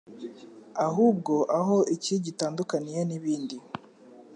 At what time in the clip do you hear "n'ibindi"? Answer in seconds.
3.05-3.57